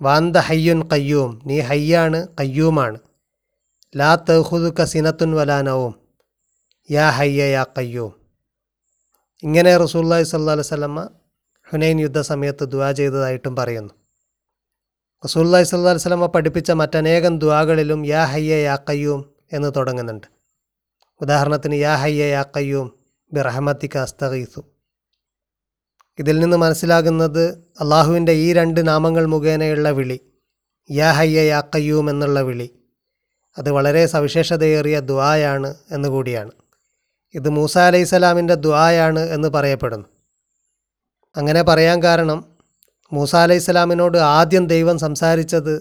വാന്ത 0.00 0.36
ഹയ്യുൻ 0.48 0.78
കയ്യൂം 0.92 1.30
നീ 1.48 1.56
ഹയ്യാണ് 1.70 2.20
കയ്യൂമാണ് 2.38 2.98
ലാ 3.94 4.10
തഹുദു 4.28 4.70
കസിനത്തുൻ 4.78 5.30
വലാനവും 5.38 5.94
യാ 6.88 7.06
ഹയ്യ 7.18 7.42
യാ 7.56 7.64
കയ്യൂം 7.78 8.12
ഇങ്ങനെ 9.42 9.72
റസൂല്ലാഹി 9.84 10.24
സല്ലാ 10.30 10.54
വല്ലമ 10.60 11.00
ഹുനൈൻ 11.66 11.98
യുദ്ധ 12.06 12.20
സമയത്ത് 12.30 12.64
ദുആ 12.72 12.88
ചെയ്തതായിട്ടും 12.92 13.54
പറയുന്നു. 13.56 14.03
റസൂല്ലായി 15.24 15.64
സല്ലാ 15.64 15.92
വല്ലമ 15.92 16.26
പഠിപ്പിച്ച 16.26 16.70
മറ്റനേകം 16.70 17.38
ദ്വാകളിലും 17.38 18.06
യാ 18.06 18.24
ഹയ്യ 18.24 18.54
യാ 18.54 18.76
കയ്യൂം 18.76 19.34
എന്ന് 19.52 19.72
തുടങ്ങുന്നുണ്ട്. 19.76 20.26
ഉദാഹരണത്തിന് 21.20 21.74
യാ 21.74 21.96
ഹയ്യ 21.96 22.24
യാ 22.24 22.42
കയ്യൂം 22.42 22.98
ബിറഹമത്തിക്ക 23.32 23.98
അസ്തഗീസു. 23.98 24.64
ഇതിൽ 26.18 26.38
നിന്ന് 26.38 26.56
മനസ്സിലാകുന്നത് 26.56 27.48
അള്ളാഹുവിന്റെ 27.80 28.32
ഈ 28.32 28.52
രണ്ട് 28.52 28.88
നാമങ്ങൾ 28.88 29.26
മുഖേനയുള്ള 29.26 29.90
വിളി 29.90 30.20
യാ 30.90 31.12
ഹയ്യ 31.12 31.40
യാ 31.40 31.60
കയ്യൂം 31.60 32.10
എന്നുള്ള 32.10 32.40
വിളി. 32.40 32.70
അത് 33.58 33.70
വളരെ 33.70 34.06
സവിശേഷതയേറിയ 34.06 35.00
ദുആയാണ് 35.00 35.74
എന്നുകൂടിയാണ് 35.90 36.50
ഇത് 37.34 37.48
മൂസ 37.48 37.78
അലൈഹി 37.78 38.04
സ്വലാമിന്റെ 38.04 38.54
ദുആയാണ് 38.54 39.20
എന്ന് 39.20 39.48
പറയപ്പെടുന്നു. 39.48 40.06
അങ്ങനെ 41.36 41.62
പറയാൻ 41.62 42.02
കാരണം 42.02 42.53
മൂസ 43.14 43.36
അലൈഹി 43.36 43.58
സ്വലാമിനോട് 43.58 44.18
ആദ്യം 44.18 44.66
ദൈവം 44.66 44.98
സംസാരിച്ചത് 44.98 45.74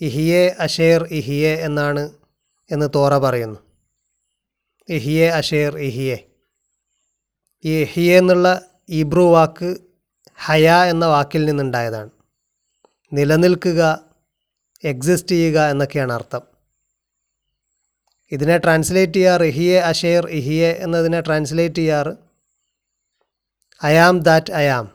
ഇഹിയെ 0.00 0.56
അഷേർ 0.60 1.02
ഇഹിയെ 1.04 1.56
എന്നാണ് 1.56 2.10
എന്ന് 2.70 2.88
തോറ 2.94 3.18
പറയുന്നു. 3.18 3.60
ഇഹിയെ 4.88 5.28
അഷേർ 5.28 5.78
ഇഹിയെ. 5.78 6.18
ഈ 7.64 7.82
ഇഹിയെ 7.82 8.18
എന്നുള്ള 8.18 8.62
ഇബ്രു 8.88 9.20
വാക്ക് 9.20 9.76
ഹയ 10.44 10.70
എന്ന 10.70 11.04
വാക്കിൽ 11.06 11.44
നിന്നുണ്ടായതാണ്. 11.44 12.10
നിലനിൽക്കുക 13.12 14.04
എക്സിസ്റ്റ് 14.84 15.28
ചെയ്യുക 15.28 15.68
എന്നൊക്കെയാണ് 15.70 16.12
അർത്ഥം. 16.12 16.42
ഇതിനെ 18.32 18.58
ട്രാൻസ്ലേറ്റ് 18.58 19.12
ചെയ്യാറ് 19.12 19.42
ഇഹിയെ 19.42 19.78
അഷേർ 19.80 20.26
ഇഹിയെ 20.26 20.70
എന്നതിനെ 20.72 21.20
ട്രാൻസ്ലേറ്റ് 21.20 21.74
ചെയ്യാറ് 21.74 22.12
അയാം 23.82 24.20
ദാറ്റ് 24.20 24.52
അയാം 24.52 24.93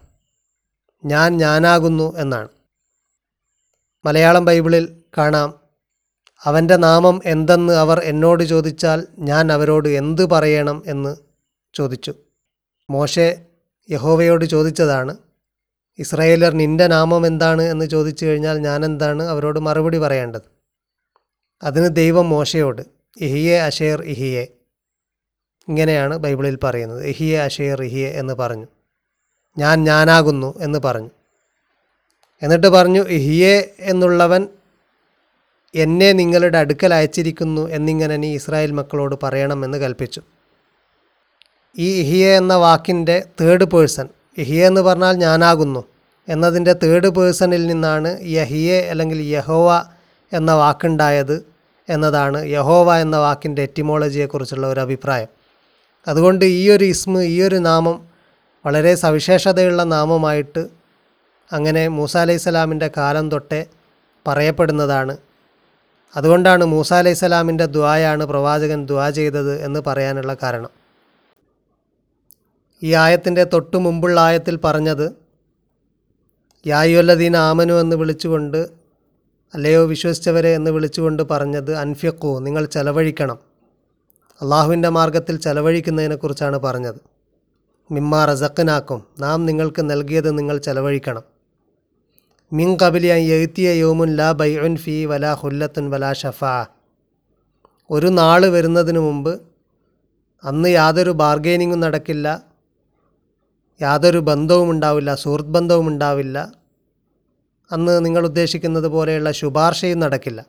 ഞാൻ 1.06 1.38
ഞാനാകുന്നു 1.38 2.18
എന്നാണ്. 2.18 2.50
മലയാളം 4.06 4.46
ബൈബിളിൽ 4.46 5.04
കാണാം 5.18 5.60
അവന്റെ 6.46 6.76
നാമം 6.76 7.22
എന്തെന്ന് 7.26 7.74
അവർ 7.74 8.00
എന്നോട് 8.00 8.44
ചോദിച്ചാൽ 8.44 9.08
ഞാൻ 9.20 9.52
അവരോട് 9.52 9.90
എന്ത് 9.90 10.26
പറയണം 10.26 10.84
എന്ന് 10.88 11.16
ചോദിച്ചു. 11.74 12.14
മോശെ 12.90 13.46
യഹോവയോട് 13.90 14.46
ചോദിച്ചതാണ് 14.46 15.18
ഇസ്രയേലർ 16.00 16.54
നിന്റെ 16.54 16.88
നാമം 16.88 17.28
എന്താണ് 17.28 17.62
എന്ന് 17.62 17.86
ചോദിച്ചു 17.86 18.26
കഴിഞ്ഞാൽ 18.26 18.58
ഞാൻ 18.58 18.86
എന്താണ് 18.86 19.24
അവരോട് 19.24 19.60
മറുപടി 19.60 19.98
പറയേണ്ടത്? 19.98 20.42
അതിന് 21.64 21.96
ദൈവം 21.96 22.30
മോശയോട് 22.30 22.82
ഇഹിയെ 23.22 23.58
അഷേർ 23.60 24.02
ഇഹിയെ. 24.02 24.48
ഇങ്ങനെയാണ് 25.68 26.18
ബൈബിളിൽ 26.18 26.60
പറയുന്നത് 26.64 27.06
ഇഹിയെ 27.06 27.38
അഷേർ 27.38 27.82
ഇഹിയെ 27.84 28.10
എന്ന് 28.10 28.34
പറഞ്ഞു. 28.34 28.68
ഞാൻ 29.58 29.84
ഞാനാകുന്നു 29.84 30.60
എന്ന് 30.60 30.80
പറഞ്ഞു. 30.80 31.10
എന്നിട്ട് 32.44 32.68
പറഞ്ഞു 32.68 33.02
ഇഹിയെ 33.02 33.72
എന്നുള്ളവൻ 33.80 34.48
എന്നെ 35.76 36.12
നിങ്ങളുടെ 36.12 36.58
അടുക്കൽ 36.58 36.94
അയച്ചിരിക്കുന്നു 36.94 37.70
എന്നിങ്ങനെ 37.70 38.18
നീ 38.18 38.36
ഇസ്രായേൽ 38.36 38.72
മക്കളോട് 38.72 39.16
പറയണമെന്ന് 39.24 39.78
കൽപ്പിച്ചു. 39.78 40.22
ഈ 41.78 42.02
ഇഹിയെ 42.02 42.38
എന്ന 42.38 42.56
വാക്കിന്റെ 42.56 43.24
തേർഡ് 43.42 43.64
പേഴ്സൺ 43.64 44.10
ഇഹിയെ 44.38 44.66
എന്ന് 44.66 44.82
പറഞ്ഞാൽ 44.82 45.16
ഞാനാകുന്നു 45.16 45.84
എന്നതിന്റെ 46.30 46.74
തേർഡ് 46.74 47.08
പേഴ്സണിൽ 47.08 47.68
നിന്നാണ് 47.68 48.18
യഹിയെ 48.22 48.82
അല്ലെങ്കിൽ 48.82 49.22
യഹോവ 49.22 49.86
എന്ന 50.34 50.54
വാക്കുണ്ടായത് 50.54 51.46
എന്നതാണ് 51.90 52.46
യഹോവ 52.46 52.96
എന്ന 52.96 53.18
വാക്കിന്റെ 53.18 53.62
എറ്റിമോളജിയെക്കുറിച്ചുള്ള 53.62 54.68
ഒരു 54.68 54.80
അഭിപ്രായം. 54.80 55.28
അതുകൊണ്ട് 56.08 56.46
ഈ 56.46 56.70
ഒരു 56.70 56.86
ഇസ്മ് 56.86 57.22
ഈ 57.22 57.42
ഒരു 57.42 57.56
നാമം 57.56 58.09
വളരെ 58.66 58.96
സവിശേഷതയുള്ള 58.96 59.84
നാമമായിട്ട് 59.84 60.70
അങ്ങനെ 61.52 61.88
മൂസ 61.88 62.18
അലൈഹി 62.18 62.38
സ്വലാമിന്റെ 62.38 62.92
കാലം 62.98 63.30
തൊട്ടേ 63.30 63.66
പറയപ്പെടുന്നതാണ്. 64.28 65.18
അതുകൊണ്ടാണ് 66.16 66.66
മൂസ 66.66 66.94
അലൈഹി 66.94 67.16
സ്വലാമിന്റെ 67.16 67.66
ദ്വായാണ് 67.66 68.26
പ്രവാചകൻ 68.26 68.86
ദ്വാ 68.86 69.10
ചെയ്തത് 69.10 69.66
എന്ന് 69.66 69.80
പറയാനുള്ള 69.88 70.38
കാരണം. 70.44 70.70
ഈ 72.84 72.94
ആയത്തിന്റെ 72.94 73.44
തൊട്ടു 73.44 73.78
മുമ്പുള്ള 73.78 74.20
ആയത്തിൽ 74.20 74.56
പറഞ്ഞത് 74.64 75.16
യായുവല്ലദീൻ 76.68 77.38
ആമനു 77.38 77.74
എന്ന് 77.74 77.96
വിളിച്ചുകൊണ്ട് 77.96 78.58
അല്ലയോ 79.54 79.86
വിശ്വസിച്ചവരെ 79.86 80.56
എന്ന് 80.56 80.72
വിളിച്ചുകൊണ്ട് 80.72 81.24
പറഞ്ഞത് 81.24 81.76
അൻഫ്യക്കോ 81.76 82.40
നിങ്ങൾ 82.40 82.66
ചെലവഴിക്കണം. 82.66 83.40
അള്ളാഹുവിന്റെ 84.42 84.90
മാർഗത്തിൽ 84.90 85.40
ചെലവഴിക്കുന്നതിനെക്കുറിച്ചാണ് 85.40 86.58
പറഞ്ഞത്. 86.58 87.19
മിമ്മ 87.92 88.26
റസക്കനാക്കും 88.26 89.06
നാം 89.20 89.46
നിങ്ങൾക്ക് 89.46 89.90
നൽകിയത് 89.90 90.38
നിങ്ങൾ 90.38 90.58
ചെലവഴിക്കണം. 90.58 91.24
മിൻ 92.54 92.78
കബിലിയ 92.82 93.14
എഴുത്തിയ 93.14 93.70
യോമുൻ 93.72 94.16
ലാ 94.16 94.32
ബൈഉൻ 94.32 94.76
ഫി 94.76 95.06
വല 95.06 95.34
ഹുല്ലത്തുൻ 95.34 95.90
വലാ 95.90 96.14
ഷഫാ. 96.14 96.66
ഒരു 97.90 98.08
നാൾ 98.08 98.46
വരുന്നതിന് 98.46 99.00
മുമ്പ് 99.00 99.42
അന്ന് 100.44 100.70
യാതൊരു 100.70 101.12
ബാർഗെയിനിങ്ങും 101.12 101.80
നടക്കില്ല 101.80 102.28
യാതൊരു 103.82 104.18
ബന്ധവും 104.18 104.70
ഉണ്ടാവില്ല 104.70 105.16
സുഹൃത്ത് 105.16 105.50
ബന്ധവും 105.50 105.88
ഉണ്ടാവില്ല. 105.88 106.38
അന്ന് 107.72 108.06
നിങ്ങൾ 108.06 108.26
ഉദ്ദേശിക്കുന്നത് 108.26 108.88
പോലെയുള്ള 108.88 109.32
ശുപാർശയും 109.32 110.00
നടക്കില്ല. 110.00 110.46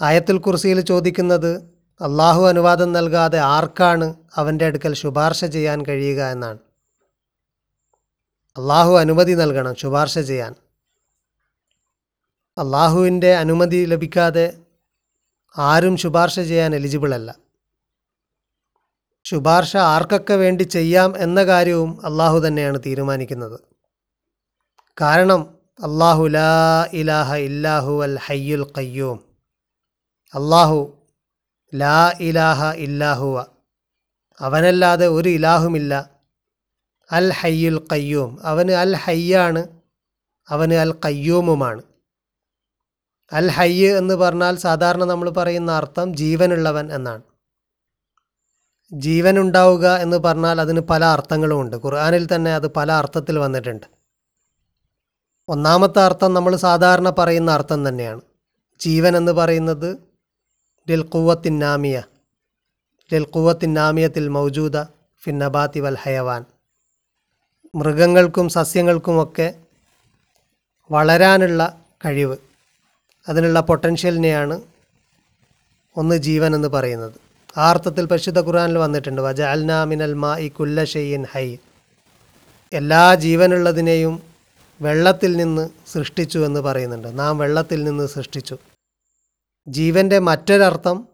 ആയത്തിൽ 0.00 0.38
കുർസിയിൽ 0.38 0.80
ചോദിക്കുന്നത് 0.80 1.75
അള്ളാഹു 2.00 2.46
അനുവാദം 2.46 2.92
നൽകാതെ 2.92 3.38
ആർക്കാണ് 3.38 4.14
അവന്റെ 4.36 4.66
അടുക്കൽ 4.66 4.94
ശുപാർശ 4.94 5.44
ചെയ്യാൻ 5.44 5.86
കഴിയുക 5.86 6.24
എന്നാണ്. 6.24 6.58
അള്ളാഹു 8.56 8.96
അനുമതി 8.96 9.32
നൽകണം 9.32 9.74
ശുപാർശ 9.74 10.18
ചെയ്യാൻ. 10.18 10.54
അള്ളാഹുവിന്റെ 12.58 13.34
അനുമതി 13.34 13.84
ലഭിക്കാതെ 13.84 14.58
ആരും 15.58 15.96
ശുപാർശ 15.96 16.40
ചെയ്യാൻ 16.40 16.74
എലിജിബിൾ 16.74 17.14
അല്ല. 17.14 17.36
ശുപാർശ 19.24 19.76
ആർക്കൊക്കെ 19.76 20.34
വേണ്ടി 20.34 20.62
ചെയ്യാം 20.62 21.18
എന്ന 21.18 21.44
കാര്യവും 21.44 22.06
അള്ളാഹു 22.06 22.38
തന്നെയാണ് 22.46 22.78
തീരുമാനിക്കുന്നത്. 22.86 23.60
കാരണം 25.00 25.54
അള്ളാഹു 25.82 26.26
ലാ 26.26 26.86
ഇലാഹ 26.92 27.34
ഇല്ലാഹു 27.34 28.02
അൽ 28.02 28.18
ഹയ്യുൽ 28.26 28.66
കയ്യൂം 28.78 29.24
അള്ളാഹു 30.34 30.98
ലാ 31.74 32.12
ഇലാഹ 32.20 32.64
ഇല്ലാഹുവ 32.76 33.44
അവനല്ലാതെ 34.40 35.06
ഒരു 35.06 35.28
ഇലാഹുമില്ല. 35.28 36.10
അൽ 37.12 37.32
ഹയ്യുൽ 37.32 37.80
കയ്യൂം 37.92 38.38
അവന് 38.42 38.70
അൽ 38.70 38.96
ഹയ്യാണ് 38.96 39.66
അവന് 40.48 40.74
അൽ 40.74 40.92
കയ്യൂമുമാണ് 41.04 41.82
അൽ 43.32 43.48
ഹയ്യ് 43.48 43.96
എന്ന് 43.96 44.14
പറഞ്ഞാൽ 44.14 44.56
സാധാരണ 44.56 45.04
നമ്മൾ 45.04 45.30
പറയുന്ന 45.30 45.72
അർത്ഥം 45.72 46.14
ജീവനുള്ളവൻ 46.14 46.92
എന്നാണ്. 46.92 47.22
ജീവനുണ്ടാവുക 48.92 49.96
എന്ന് 49.96 50.16
പറഞ്ഞാൽ 50.16 50.60
അതിന് 50.60 50.80
പല 50.80 51.04
അർത്ഥങ്ങളുമുണ്ട് 51.04 51.76
ഖുർആാനിൽ 51.76 52.28
തന്നെ 52.34 52.54
അത് 52.54 52.72
പല 52.72 52.92
അർത്ഥത്തിൽ 52.92 53.38
വന്നിട്ടുണ്ട്. 53.38 53.86
ഒന്നാമത്തെ 55.48 56.00
അർത്ഥം 56.00 56.34
നമ്മൾ 56.34 56.56
സാധാരണ 56.56 57.10
പറയുന്ന 57.10 57.50
അർത്ഥം 57.50 57.88
തന്നെയാണ്. 57.88 58.20
ജീവൻ 58.80 59.16
എന്ന് 59.16 59.32
പറയുന്നത് 59.32 60.15
ലിൽ 60.90 61.02
നാമിയ. 61.48 62.02
ലിൽ 63.12 63.24
കുവത്തിന്നാമിയത്തിൽ 63.24 64.28
മൗജൂദ 64.28 64.82
ഫിൻ 65.22 65.38
നബാത്തി 65.38 65.80
വൽ 65.80 65.96
ഹയവാൻ. 65.96 66.44
മൃഗങ്ങൾക്കും 67.74 68.48
സസ്യങ്ങൾക്കുമൊക്കെ 68.48 69.54
വളരാനുള്ള 70.90 71.80
കഴിവ് 72.04 72.36
അതിനുള്ള 73.28 73.60
പൊട്ടൻഷ്യലിനെയാണ് 73.60 74.60
ഒന്ന് 75.96 76.16
ജീവൻ 76.16 76.54
എന്ന് 76.54 76.68
പറയുന്നത്. 76.68 77.12
ആ 77.56 77.70
അർത്ഥത്തിൽ 77.70 78.06
പരിശുദ്ധ 78.06 78.40
ഖുർആനിൽ 78.40 78.78
വന്നിട്ടുണ്ട് 78.78 79.22
വജ 79.22 79.42
അൽനാമിനൽ 79.42 80.14
മാ 80.14 80.36
ഇ 80.36 80.48
കുല്ല 80.48 80.84
ഷെയ്യൻ 80.84 81.24
ഹൈ. 81.24 81.56
എല്ലാ 82.72 83.14
ജീവനുള്ളതിനെയും 83.14 84.22
വെള്ളത്തിൽ 84.80 85.36
നിന്ന് 85.36 85.68
സൃഷ്ടിച്ചു 85.92 86.38
എന്ന് 86.38 86.60
പറയുന്നുണ്ട്. 86.60 87.18
നാം 87.18 87.38
വെള്ളത്തിൽ 87.38 87.84
നിന്ന് 87.84 88.06
സൃഷ്ടിച്ചു. 88.06 88.58
ജീവന്റെ 89.68 90.18
മറ്റൊരർത്ഥം 90.18 91.08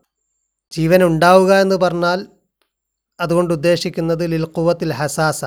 ജീവൻ 0.72 1.04
ഉണ്ടാവുക 1.04 1.52
എന്ന് 1.54 1.76
പറഞ്ഞാൽ 1.76 2.26
അതുകൊണ്ട് 3.20 3.54
ഉദ്ദേശിക്കുന്നത് 3.54 4.32
ലിൽക്കുവത്തിൽ 4.32 4.92
ഹസാസ. 4.92 5.44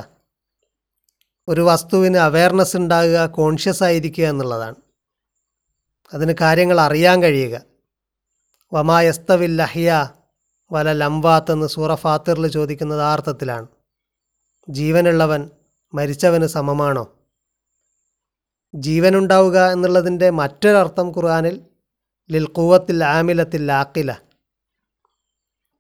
ഒരു 1.47 1.62
വസ്തുവിന് 1.62 2.17
അവയർനെസ് 2.17 2.77
ഉണ്ടാകുക 2.77 3.25
കോൺഷ്യസ് 3.25 3.83
ആയിരിക്കുക 3.83 4.24
എന്നുള്ളതാണ്. 4.24 4.75
അതിന് 6.13 6.33
കാര്യങ്ങൾ 6.41 6.81
അറിയാൻ 6.81 7.24
കഴിയുക. 7.24 7.62
വമാ 8.74 9.01
യസ്തവിൽ 9.01 9.55
ലഹിയ 9.55 10.09
വല 10.71 10.91
ലംവാത്ത് 10.91 11.51
എന്ന് 11.51 11.67
സൂറ 11.67 11.95
ഫാത്തിറിൽ 11.95 12.47
ചോദിക്കുന്നത് 12.47 13.01
ആ 13.01 13.13
അർത്ഥത്തിലാണ് 13.13 13.67
ജീവനുള്ളവൻ 14.69 15.50
മരിച്ചവന് 15.93 16.45
സമമാണോ? 16.45 17.13
ജീവനുണ്ടാവുക 18.75 19.71
എന്നുള്ളതിന്റെ 19.71 20.29
മറ്റൊരർത്ഥം 20.29 21.09
ഖുർആനിൽ 21.09 21.62
ലിൽ 22.32 22.46
കൂവത്തിൽ 22.46 23.03
ആമിലത്തിൽ 23.03 23.72
ആക്കില 23.72 24.15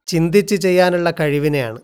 ചിന്തിച്ച് 0.07 0.55
ചെയ്യാനുള്ള 0.55 1.11
കഴിവിനെയാണ്. 1.11 1.79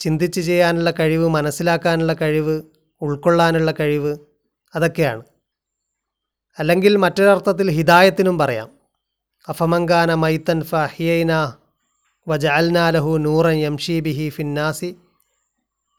ചിന്തിച്ച് 0.00 0.40
ചെയ്യാനുള്ള 0.40 0.90
കഴിവ് 0.90 1.28
മനസ്സിലാക്കാനുള്ള 1.28 2.12
കഴിവ് 2.12 2.62
ഉൾക്കൊള്ളാനുള്ള 3.02 3.74
കഴിവ് 3.80 4.18
അതൊക്കെയാണ്. 4.74 5.22
അല്ലെങ്കിൽ 6.58 6.96
മറ്റൊരർത്ഥത്തിൽ 6.96 7.70
ഹിദായത്തിനും 7.70 8.38
പറയാം. 8.38 8.70
അഫമങ്കാന 9.48 10.14
മൈത്തൻ 10.14 10.62
ഫഹിയൈന 10.62 11.52
വജാൽനാലഹു 12.28 13.18
നൂറൻ 13.18 13.52
യംഷി 13.52 14.00
ബിഹി 14.00 14.28
ഫിന്നാസി. 14.28 14.96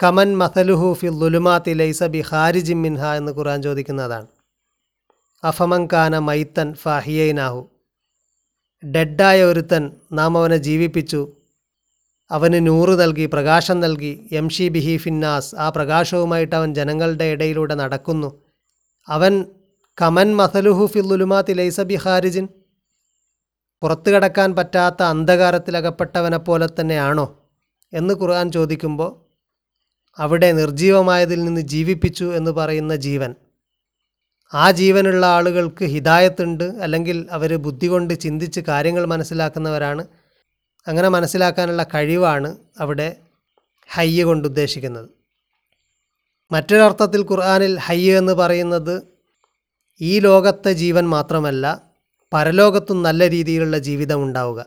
കമൻ 0.03 0.37
മസലുഹു 0.37 0.93
ഫി 0.93 1.07
ലുലുമാത്തി 1.07 1.71
ലൈസ 1.71 2.03
ബി 2.03 2.21
ഹാരിജിം 2.21 2.81
മിൻഹ 2.81 3.05
എന്ന് 3.05 3.31
ഖുറാൻ 3.31 3.61
ചോദിക്കുന്നതാണ്. 3.61 4.27
അഫമങ്കാന 5.43 6.17
മൈത്തൻ 6.19 6.73
ഫഹിയൈനാഹു. 6.73 7.69
ഡെഡായ 8.85 9.43
ഒരുത്തൻ 9.43 9.91
നാം 10.11 10.37
അവനെ 10.37 10.57
ജീവിപ്പിച്ചു. 10.57 11.33
അവന് 12.31 12.67
നൂറ് 12.67 13.01
നൽകി 13.01 13.25
പ്രകാശം 13.25 13.79
നൽകി. 13.79 14.29
യംഷി 14.33 14.67
ബിഹി 14.67 14.97
ഫിന്നാസ്. 14.97 15.55
ആ 15.55 15.69
പ്രകാശവുമായിട്ട് 15.69 16.55
അവൻ 16.55 16.73
ജനങ്ങളുടെ 16.73 17.23
ഇടയിലൂടെ 17.23 17.75
നടക്കുന്നു. 17.75 18.41
അവൻ 19.07 19.45
കമൻ 20.01 20.35
മസലുഹു 20.35 20.85
ഫില്ലുലുമാത്തി 20.85 21.53
ലൈസ 21.53 21.81
ബിഹാരിജിൻ 21.81 22.47
പുറത്തു 23.81 24.11
കടക്കാൻ 24.11 24.55
പറ്റാത്ത 24.55 25.03
അന്ധകാരത്തിലകപ്പെട്ടവനെപ്പോലെ 25.03 26.69
തന്നെയാണോ? 26.79 27.39
എന്ന് 27.93 28.13
ഖുർആൻ 28.13 28.51
ചോദിക്കുമ്പോൾ 28.51 29.29
അവിടെ 30.17 30.51
നിർജീവമായതിൽ 30.51 31.43
നിന്ന് 31.43 31.61
ജീവിപ്പിച്ചു 31.61 32.35
എന്ന് 32.35 32.51
പറയുന്ന 32.51 32.95
ജീവൻ. 32.95 33.35
ആ 34.53 34.71
ജീവനുള്ള 34.71 35.25
ആളുകൾക്ക് 35.25 35.85
ഹിദായത്തുണ്ട് 35.85 36.63
അല്ലെങ്കിൽ 36.63 37.27
അവർ 37.31 37.57
ബുദ്ധി 37.57 37.87
കൊണ്ട് 37.87 38.13
ചിന്തിച്ച് 38.13 38.59
കാര്യങ്ങൾ 38.67 39.05
മനസ്സിലാക്കുന്നവരാണ്. 39.05 40.07
അങ്ങനെ 40.87 41.09
മനസ്സിലാക്കാനുള്ള 41.09 41.83
കഴിവാണ് 41.83 42.57
അവിടെ 42.79 43.15
ഹയ്യ 43.95 44.23
കൊണ്ട് 44.23 44.47
ഉദ്ദേശിക്കുന്നത്. 44.47 45.09
മറ്റൊരർത്ഥത്തിൽ 46.51 47.21
ഖുർആാനിൽ 47.31 47.77
ഹയ്യ 47.77 48.17
എന്ന് 48.17 48.33
പറയുന്നത് 48.33 49.01
ഈ 50.01 50.19
ലോകത്തെ 50.19 50.73
ജീവൻ 50.73 51.09
മാത്രമല്ല 51.09 51.81
പരലോകത്തും 52.33 53.03
നല്ല 53.03 53.29
രീതിയിലുള്ള 53.29 53.77
ജീവിതം 53.77 54.23
ഉണ്ടാവുക. 54.23 54.65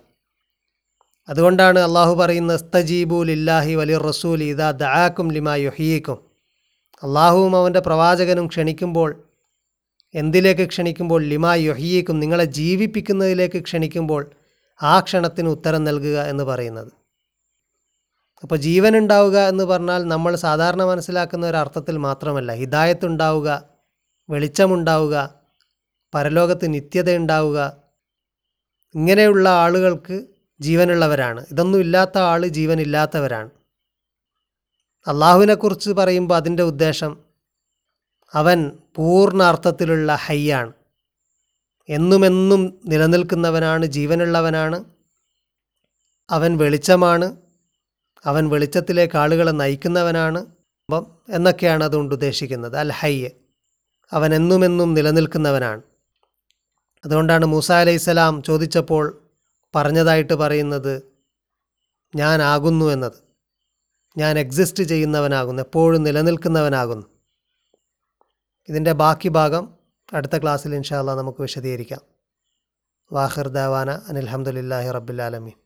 അതുകൊണ്ടാണ് 1.29 1.79
അള്ളാഹു 1.79 2.15
പറയുന്ന 2.15 2.57
സ്തജീബു 2.57 3.25
ലില്ലാഹി 3.25 3.75
വലി 3.75 3.99
റസൂൽ 3.99 4.43
ഇദാ 4.43 4.71
ദാക്കും 4.71 5.31
ലിമാ 5.33 5.55
യുഹീക്കും 5.57 6.19
അള്ളാഹുവും 7.03 7.57
അവന്റെ 7.57 7.81
പ്രവാചകനും 7.81 8.47
ക്ഷണിക്കുമ്പോൾ 8.47 9.32
എന്തിലേക്ക് 10.15 10.69
ക്ഷണിക്കുമ്പോൾ 10.69 11.23
ലിമാ 11.23 11.55
യൊഹിയേക്കും 11.55 12.21
നിങ്ങളെ 12.21 12.45
ജീവിപ്പിക്കുന്നതിലേക്ക് 12.45 13.63
ക്ഷണിക്കുമ്പോൾ 13.65 14.31
ആ 14.83 15.01
ക്ഷണത്തിന് 15.01 15.49
ഉത്തരം 15.49 15.85
നൽകുക 15.85 16.19
എന്ന് 16.23 16.45
പറയുന്നത്. 16.45 16.93
അപ്പോൾ 18.43 18.57
ജീവൻ 18.57 18.97
ഉണ്ടാവുക 18.97 19.39
എന്ന് 19.39 19.65
പറഞ്ഞാൽ 19.65 20.03
നമ്മൾ 20.05 20.37
സാധാരണ 20.37 20.83
മനസ്സിലാക്കുന്ന 20.85 21.47
ഒരു 21.47 21.57
അർത്ഥത്തിൽ 21.57 21.97
മാത്രമല്ല. 21.97 22.53
ഹിദായത്ത് 22.53 23.07
ഉണ്ടാവുക 23.07 23.65
വെളിച്ചമുണ്ടാവുക 24.31 25.35
പരലോകത്ത് 26.15 26.75
നിത്യത 26.75 27.17
ഉണ്ടാവുക 27.17 27.59
ഇങ്ങനെയുള്ള 28.95 29.49
ആളുകൾക്ക് 29.49 30.27
ജീവനുള്ളവരാണ്. 30.61 31.47
ഇതൊന്നും 31.51 31.79
ഇല്ലാത്ത 31.79 32.19
ആൾ 32.19 32.47
ജീവനില്ലാത്തവരാണ്. 32.47 33.51
അള്ളാഹുവിനെക്കുറിച്ച് 35.07 35.91
പറയുമ്പോൾ 35.91 36.35
അതിന്റെ 36.35 36.63
ഉദ്ദേശം 36.63 37.32
അവൻ 38.35 38.71
പൂർണ 38.95 39.43
അർത്ഥത്തിലുള്ള 39.43 40.15
ഹയ്യാണ് 40.15 40.73
എന്നുമെന്നും 41.89 42.81
നിലനിൽക്കുന്നവനാണ് 42.87 43.87
ജീവനുള്ളവനാണ്. 43.87 44.85
അവൻ 46.31 46.57
വെളിച്ചമാണ്. 46.57 47.37
അവൻ 48.25 48.49
വെളിച്ചത്തിലേക്ക് 48.49 49.19
ആളുകളെ 49.19 49.51
നയിക്കുന്നവനാണ്. 49.51 50.39
അപ്പം 50.39 51.07
എന്നൊക്കെയാണ് 51.29 51.85
അതുകൊണ്ട് 51.85 52.15
ഉദ്ദേശിക്കുന്നത്. 52.15 52.77
അൽ 52.77 52.93
ഹയ്യ്. 52.93 53.31
അവൻ 54.13 54.35
എന്നുമെന്നും 54.35 54.95
നിലനിൽക്കുന്നവനാണ്. 54.95 55.83
അതുകൊണ്ടാണ് 57.05 57.47
മൂസ 57.47 57.73
അലൈസലാം 57.73 58.43
ചോദിച്ചപ്പോൾ 58.43 59.23
പറഞ്ഞതായിട്ട് 59.75 60.33
പറയുന്നത് 60.33 61.03
ഞാനാകുന്നു 62.17 62.87
എന്നത്. 62.87 63.13
ഞാൻ 64.19 64.39
എക്സിസ്റ്റ് 64.39 64.83
ചെയ്യുന്നവനാകുന്നു. 64.83 65.63
എപ്പോഴും 65.63 66.03
നിലനിൽക്കുന്നവനാകുന്നു. 66.03 67.12
ഇതിന്റെ 68.69 68.93
ബാക്കി 68.93 69.29
ഭാഗം 69.29 69.75
അടുത്ത 70.13 70.39
ക്ലാസ്സിൽ 70.39 70.75
ഇൻഷാല്ല 70.75 71.15
നമുക്ക് 71.15 71.43
വിശദീകരിക്കാം. 71.43 72.03
വാഹിർ 73.13 73.49
ദാവാന 73.49 73.91
അനിൽഹമ്മദില്ലാഹി 74.09 74.91
റബ്ബുലാലമീൻ 74.91 75.57